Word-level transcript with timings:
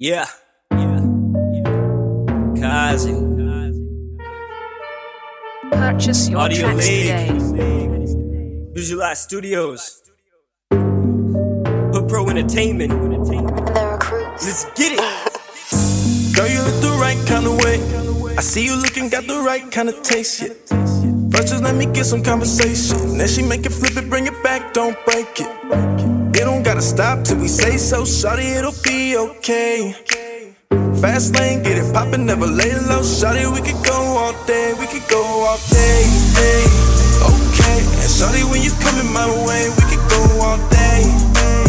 Yeah. 0.00 0.26
Yeah. 0.70 1.00
Yeah. 1.54 2.54
Kazi. 2.60 3.12
Purchase 5.72 6.28
your 6.28 6.38
Audio 6.38 6.60
tracks 6.70 6.86
League. 6.86 7.06
today. 7.08 8.70
Visualize 8.74 9.20
Studios. 9.22 10.00
Hood 10.70 12.08
Pro 12.08 12.28
Entertainment. 12.28 12.90
The 12.90 13.88
recruits. 13.92 14.44
Let's 14.46 14.64
get 14.78 14.92
it. 14.92 15.00
Girl, 16.36 16.46
you 16.46 16.62
look 16.62 16.80
the 16.80 16.96
right 17.00 17.18
kind 17.26 17.46
of 17.46 17.56
way. 17.64 18.36
I 18.36 18.40
see 18.40 18.64
you 18.64 18.76
looking, 18.76 19.08
got 19.08 19.26
the 19.26 19.40
right 19.40 19.68
kind 19.72 19.88
of 19.88 20.00
taste, 20.02 20.40
yeah. 20.42 20.54
First, 21.32 21.48
just 21.48 21.64
let 21.64 21.74
me 21.74 21.86
get 21.86 22.06
some 22.06 22.22
conversation. 22.22 23.18
Then 23.18 23.26
she 23.26 23.42
make 23.42 23.66
it 23.66 23.72
flip 23.72 23.96
it, 23.96 24.08
bring 24.08 24.28
it 24.28 24.42
back, 24.44 24.72
don't 24.72 24.96
break 25.04 25.40
it. 25.40 25.97
It 26.38 26.44
don't 26.44 26.62
gotta 26.62 26.80
stop 26.80 27.24
till 27.24 27.38
we 27.38 27.48
say 27.48 27.76
so, 27.76 28.02
shawty, 28.02 28.54
it'll 28.54 28.70
be 28.86 29.16
okay. 29.18 29.90
Fast 31.02 31.34
lane, 31.34 31.64
get 31.64 31.78
it 31.78 31.92
poppin', 31.92 32.26
never 32.26 32.46
lay 32.46 32.70
low, 32.86 33.02
shawty, 33.02 33.42
we 33.50 33.58
could 33.58 33.82
go 33.84 33.98
all 34.14 34.32
day, 34.46 34.72
we 34.78 34.86
could 34.86 35.02
go 35.10 35.18
all 35.18 35.58
day, 35.66 36.06
hey. 36.38 36.62
Okay, 37.26 37.78
and 37.82 38.06
shawty, 38.06 38.46
when 38.54 38.62
you 38.62 38.70
coming 38.78 39.10
my 39.10 39.26
way, 39.50 39.66
we 39.66 39.82
could 39.90 40.04
go 40.06 40.22
all 40.38 40.58
day. 40.70 41.02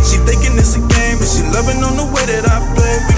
She 0.06 0.22
thinking 0.30 0.54
it's 0.62 0.78
a 0.78 0.82
game, 0.86 1.18
but 1.18 1.26
she 1.26 1.42
loving 1.50 1.82
on 1.82 1.98
the 1.98 2.06
way 2.06 2.30
that 2.30 2.46
I 2.46 2.62
play, 2.78 3.09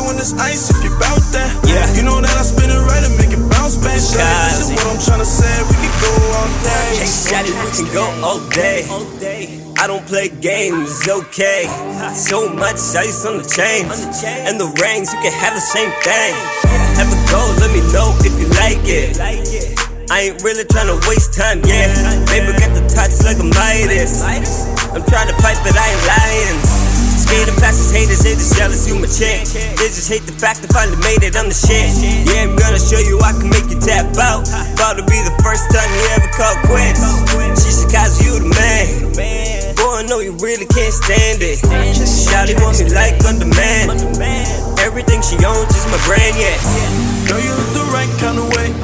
you 0.00 0.10
in 0.10 0.16
this 0.16 0.32
ice 0.40 0.70
if 0.70 0.80
you 0.82 0.90
bout 0.96 1.20
that. 1.36 1.52
Yeah. 1.68 1.84
You 1.92 2.02
know 2.02 2.20
that 2.20 2.32
I 2.32 2.44
spin 2.44 2.72
it 2.72 2.80
right 2.88 3.04
and 3.04 3.14
make 3.20 3.32
it 3.32 3.42
bounce 3.52 3.76
back. 3.76 4.00
This 4.00 4.16
is 4.16 4.72
what 4.72 4.86
I'm 4.88 5.00
tryna 5.00 5.28
say. 5.28 5.52
We 5.68 5.76
can 5.76 5.92
go 6.00 6.12
all 6.40 6.50
day. 6.64 6.88
Hey, 7.04 7.10
Shotty, 7.10 7.52
we 7.52 7.68
can 7.76 7.88
go 7.92 8.04
all 8.24 8.40
day. 8.48 8.88
I 9.76 9.86
don't 9.86 10.04
play 10.04 10.28
games, 10.28 11.08
okay. 11.08 11.64
So 12.14 12.48
much 12.48 12.80
ice 12.96 13.24
on 13.24 13.40
the 13.40 13.46
chain. 13.48 13.88
and 14.48 14.60
the 14.60 14.68
rings, 14.80 15.12
you 15.12 15.20
can 15.20 15.32
have 15.32 15.54
the 15.54 15.64
same 15.64 15.92
thing. 16.04 16.32
Have 16.96 17.08
a 17.08 17.18
go, 17.32 17.40
let 17.60 17.72
me 17.72 17.80
know 17.92 18.12
if 18.24 18.34
you 18.40 18.48
like 18.60 18.84
it. 18.84 19.20
I 20.10 20.32
ain't 20.32 20.42
really 20.42 20.64
tryna 20.64 21.00
waste 21.08 21.32
time, 21.34 21.62
yeah. 21.64 21.88
Baby 22.26 22.52
got 22.58 22.72
the 22.76 22.84
touch 22.88 23.22
like 23.24 23.38
a 23.38 23.46
Midas. 23.46 24.20
I'm 24.20 25.02
tryna 25.06 25.36
pipe, 25.40 25.60
but 25.64 25.76
I 25.76 25.86
ain't 25.88 26.04
lying. 26.08 26.79
Past 27.70 27.94
these 27.94 28.02
haters, 28.02 28.22
they 28.26 28.34
just 28.34 28.58
jealous, 28.58 28.82
you 28.90 28.98
my 28.98 29.06
chick. 29.06 29.46
They 29.78 29.86
just 29.94 30.10
hate 30.10 30.26
the 30.26 30.34
fact 30.34 30.66
I 30.66 30.68
finally 30.74 30.98
made 31.06 31.22
it, 31.22 31.38
I'm 31.38 31.46
the 31.46 31.54
shit. 31.54 31.86
Yeah, 32.02 32.50
I'm 32.50 32.58
gonna 32.58 32.82
show 32.82 32.98
you 32.98 33.22
I 33.22 33.30
can 33.30 33.46
make 33.46 33.70
you 33.70 33.78
tap 33.78 34.10
out. 34.18 34.42
Thought 34.74 34.98
to 34.98 35.06
be 35.06 35.14
the 35.22 35.30
first 35.38 35.70
time 35.70 35.86
you 35.86 36.02
ever 36.18 36.26
call 36.34 36.50
quits. 36.66 36.98
She 37.62 37.70
should 37.70 37.86
cause 37.94 38.18
you 38.18 38.42
the 38.42 38.50
man. 38.50 39.14
Boy, 39.78 39.86
I 39.86 40.04
know 40.10 40.18
you 40.18 40.34
really 40.42 40.66
can't 40.66 40.90
stand 40.90 41.46
it. 41.46 41.62
Shawty 41.62 42.58
want 42.58 42.82
me 42.82 42.90
like 42.90 43.22
on 43.22 43.38
demand. 43.38 44.02
Everything 44.82 45.22
she 45.22 45.38
owns 45.46 45.70
is 45.70 45.86
my 45.94 46.00
brand, 46.10 46.34
yeah. 46.34 46.58
Girl, 47.30 47.38
you 47.38 47.54
look 47.54 47.70
the 47.70 47.86
right 47.94 48.10
kind 48.18 48.34
of 48.34 48.50
way. 48.50 48.74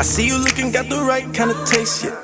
I 0.00 0.02
see 0.02 0.24
you 0.24 0.40
looking, 0.40 0.72
got 0.72 0.88
the 0.88 1.04
right 1.04 1.28
kind 1.36 1.52
of 1.52 1.60
taste, 1.68 2.08
yeah. 2.08 2.16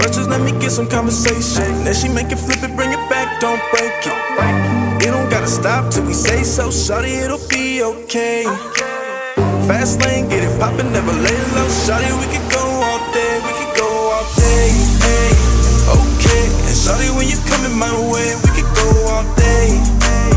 First, 0.00 0.16
just 0.16 0.32
let 0.32 0.40
me 0.40 0.56
get 0.56 0.72
some 0.72 0.88
conversation. 0.88 1.84
Then 1.84 1.92
she 1.92 2.08
make 2.08 2.32
it 2.32 2.40
flip 2.40 2.64
it, 2.64 2.72
bring 2.72 2.96
it 2.96 3.04
back, 3.12 3.44
don't 3.44 3.60
break 3.76 3.92
it. 4.08 4.73
It 5.04 5.12
don't 5.12 5.28
gotta 5.28 5.46
stop 5.46 5.92
till 5.92 6.06
we 6.06 6.14
say 6.14 6.42
so, 6.44 6.72
shawty, 6.72 7.20
it'll 7.20 7.36
be 7.52 7.84
okay. 7.84 8.48
Fast 9.68 10.00
lane, 10.00 10.32
get 10.32 10.40
it 10.40 10.54
poppin', 10.58 10.90
never 10.96 11.12
lay 11.12 11.40
low, 11.52 11.68
shawty, 11.84 12.08
we 12.16 12.24
could 12.32 12.48
go 12.48 12.64
all 12.64 13.00
day, 13.12 13.36
we 13.44 13.52
could 13.52 13.74
go 13.76 13.84
all 13.84 14.24
day, 14.32 14.72
hey. 15.04 15.28
Okay, 15.92 16.44
and 16.64 16.72
shawty, 16.72 17.12
when 17.20 17.28
you 17.28 17.36
coming 17.52 17.76
my 17.76 17.92
way, 18.08 18.32
we 18.32 18.48
could 18.56 18.70
go 18.72 18.88
all 19.12 19.28
day. 19.36 19.76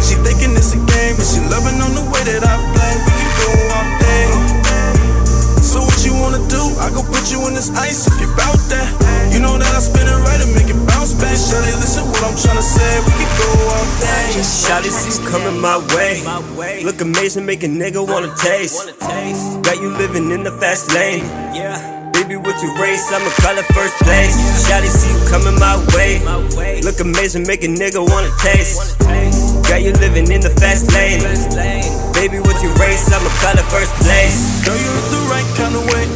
She 0.04 0.20
thinking 0.20 0.52
it's 0.60 0.76
a 0.76 0.80
game, 0.84 1.16
but 1.16 1.24
she 1.24 1.40
loving 1.48 1.80
on 1.80 1.96
the 1.96 2.04
way 2.12 2.28
that 2.28 2.44
I 2.44 2.60
play, 2.76 2.94
we 3.08 3.12
could 3.24 3.36
go 3.40 3.52
all 3.72 3.88
day. 4.04 4.28
So 5.64 5.80
what 5.80 5.96
you 6.04 6.12
wanna 6.12 6.44
do? 6.52 6.60
I 6.84 6.92
go 6.92 7.08
put 7.08 7.32
you 7.32 7.40
in 7.48 7.56
this 7.56 7.72
ice 7.72 8.04
if 8.12 8.20
you 8.20 8.28
bout 8.36 8.60
that. 8.68 8.92
You 9.32 9.40
know 9.40 9.56
that 9.56 9.72
I 9.72 9.80
spin 9.80 10.12
it 10.12 10.27
right 11.22 11.38
and 11.38 11.50
make 11.50 11.58
it 11.58 11.58
bounce 11.58 11.58
back. 11.58 11.58
Shawty, 11.58 11.74
listen 11.80 12.06
what 12.08 12.24
I'm 12.24 12.36
tryna 12.36 12.62
say. 12.62 13.00
We 13.06 13.12
can 13.18 13.32
go 13.38 13.50
all 13.70 13.86
day. 14.02 14.42
Shawty 14.42 14.90
see 14.92 15.22
you 15.22 15.30
coming 15.30 15.60
my 15.62 15.78
way. 15.96 16.84
Look 16.84 17.02
amazing, 17.02 17.46
make 17.46 17.64
a 17.64 17.68
nigga 17.68 18.06
wanna 18.06 18.34
taste. 18.36 18.98
Got 19.64 19.82
you 19.82 19.90
living 19.98 20.32
in 20.32 20.44
the 20.44 20.52
fast 20.52 20.94
lane. 20.94 21.24
Baby, 22.14 22.38
with 22.38 22.62
your 22.62 22.76
race, 22.82 23.06
I'ma 23.14 23.30
call 23.42 23.58
it 23.58 23.66
first 23.74 23.96
place. 24.04 24.36
Shawty 24.68 24.88
see 24.88 25.12
you 25.12 25.22
coming 25.30 25.60
my 25.60 25.78
way. 25.96 26.22
Look 26.82 27.00
amazing, 27.00 27.46
make 27.48 27.64
a 27.64 27.68
nigga 27.68 28.02
wanna 28.02 28.32
taste. 28.40 28.98
Got 29.70 29.82
you 29.82 29.94
living 29.94 30.32
in 30.32 30.42
the 30.42 30.50
fast 30.50 30.92
lane. 30.94 31.22
Baby, 32.14 32.40
with 32.40 32.62
your 32.64 32.74
race, 32.76 33.12
I'ma 33.14 33.30
call 33.42 33.54
it 33.54 33.68
first 33.70 33.94
place. 34.02 34.66
Girl, 34.66 34.76
you 34.76 34.90
look 34.90 35.10
the 35.12 35.22
right 35.30 35.50
kind 35.56 35.76
of 35.76 35.86
way. 35.94 36.08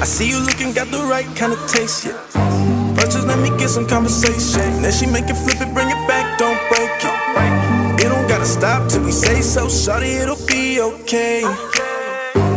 I 0.00 0.04
see 0.04 0.28
you 0.28 0.38
looking, 0.40 0.72
got 0.72 0.90
the 0.90 1.04
right 1.04 1.26
kind 1.36 1.52
of 1.52 1.60
taste, 1.68 2.06
yeah. 2.06 2.81
Just 3.10 3.26
let 3.26 3.38
me 3.40 3.50
get 3.58 3.68
some 3.68 3.86
conversation. 3.86 4.80
Then 4.80 4.92
she 4.92 5.06
make 5.06 5.28
it 5.28 5.36
flip 5.36 5.60
it, 5.60 5.74
bring 5.74 5.90
it 5.90 6.08
back, 6.08 6.38
don't 6.38 6.56
break 6.70 6.88
it. 7.02 8.02
It 8.02 8.08
don't 8.08 8.26
gotta 8.26 8.46
stop 8.46 8.88
till 8.88 9.04
we 9.04 9.12
say 9.12 9.42
so, 9.42 9.66
shawty, 9.66 10.22
it'll 10.22 10.40
be 10.46 10.80
okay. 10.80 11.42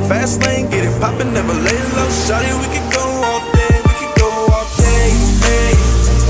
Fast 0.07 0.41
lane, 0.45 0.69
get 0.69 0.85
it 0.85 1.01
poppin', 1.01 1.33
never 1.33 1.53
lay 1.53 1.81
low, 1.97 2.09
shawty, 2.25 2.49
we 2.61 2.67
could 2.71 2.87
go 2.93 3.03
all 3.03 3.41
day, 3.51 3.75
we 3.83 3.93
could 3.99 4.15
go 4.15 4.29
all 4.55 4.67
day, 4.79 5.09
hey. 5.43 5.73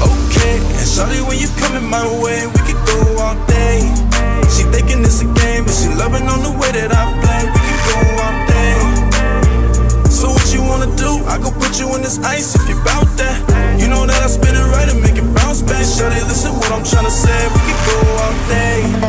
Okay, 0.10 0.58
and 0.58 0.88
shawty, 0.90 1.22
when 1.28 1.38
you 1.38 1.48
coming 1.62 1.88
my 1.88 2.04
way, 2.24 2.48
we 2.48 2.60
could 2.66 2.82
go 2.88 2.98
all 3.22 3.38
day. 3.46 3.80
She 4.50 4.64
thinking 4.74 5.06
it's 5.06 5.22
a 5.22 5.28
game, 5.38 5.64
but 5.64 5.76
she 5.76 5.88
loving 5.94 6.26
on 6.28 6.42
the 6.42 6.52
way 6.58 6.72
that 6.74 6.92
I 6.92 7.04
play, 7.22 7.42
we 7.46 7.60
can 7.62 7.80
go 7.88 8.00
all 8.26 8.36
day. 8.50 8.80
So 10.10 10.34
what 10.34 10.48
you 10.52 10.64
wanna 10.64 10.90
do? 10.98 11.24
I 11.30 11.38
go 11.38 11.52
put 11.52 11.80
you 11.80 11.94
in 11.96 12.02
this 12.02 12.18
ice 12.24 12.56
if 12.56 12.68
you 12.68 12.76
bout 12.84 13.08
that. 13.22 13.55
You 13.86 13.92
know 13.92 14.04
that 14.08 14.20
I 14.20 14.26
spin 14.26 14.56
it 14.56 14.66
right 14.74 14.90
and 14.90 15.00
make 15.00 15.14
it 15.16 15.36
bounce 15.36 15.62
back. 15.62 15.86
Shawty, 15.86 16.18
listen 16.26 16.52
what 16.54 16.72
I'm 16.72 16.84
trying 16.84 17.06
to 17.06 17.12
say. 17.12 17.38
We 17.54 17.60
can 17.70 17.78
go 17.86 17.98
all 18.18 18.34
day. 18.50 19.05